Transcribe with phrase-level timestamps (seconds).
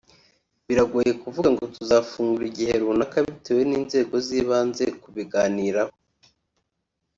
[0.65, 5.93] Biragoye kuvuga ngo tuzafungura igihe runaka bitewe n’inzego z’ibanza kubiganiraho